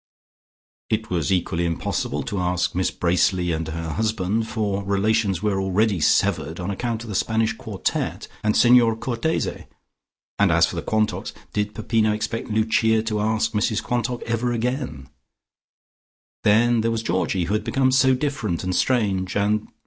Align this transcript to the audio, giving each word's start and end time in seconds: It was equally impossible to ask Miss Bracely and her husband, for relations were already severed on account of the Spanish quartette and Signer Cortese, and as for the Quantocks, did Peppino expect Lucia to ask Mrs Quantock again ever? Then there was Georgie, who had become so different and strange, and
It 0.89 1.11
was 1.11 1.31
equally 1.31 1.63
impossible 1.63 2.23
to 2.23 2.39
ask 2.39 2.73
Miss 2.73 2.89
Bracely 2.89 3.51
and 3.51 3.67
her 3.67 3.89
husband, 3.91 4.47
for 4.47 4.83
relations 4.83 5.43
were 5.43 5.61
already 5.61 5.99
severed 5.99 6.59
on 6.59 6.71
account 6.71 7.03
of 7.03 7.09
the 7.09 7.13
Spanish 7.13 7.53
quartette 7.55 8.27
and 8.43 8.57
Signer 8.57 8.95
Cortese, 8.95 9.65
and 10.39 10.51
as 10.51 10.65
for 10.65 10.75
the 10.75 10.81
Quantocks, 10.81 11.33
did 11.53 11.75
Peppino 11.75 12.13
expect 12.13 12.49
Lucia 12.49 13.03
to 13.03 13.19
ask 13.19 13.51
Mrs 13.51 13.83
Quantock 13.83 14.23
again 14.23 15.03
ever? 15.03 15.07
Then 16.45 16.81
there 16.81 16.89
was 16.89 17.03
Georgie, 17.03 17.43
who 17.43 17.53
had 17.53 17.63
become 17.63 17.91
so 17.91 18.15
different 18.15 18.63
and 18.63 18.75
strange, 18.75 19.35
and 19.37 19.67